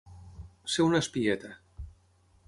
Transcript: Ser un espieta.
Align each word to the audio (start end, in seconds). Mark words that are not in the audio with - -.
Ser 0.75 0.85
un 0.87 0.97
espieta. 0.99 1.51